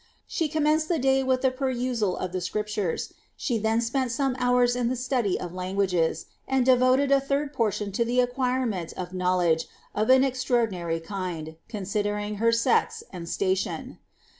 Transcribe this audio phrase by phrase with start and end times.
[0.25, 4.75] She commenced the day with the pennil of the Scriptures, she then spent some hours
[4.75, 9.67] in the study of langiiages, tad devoted a third portion to the acquirement of knowledge
[9.93, 13.99] of an eztnoi^ dinary kind, considering her sex and station.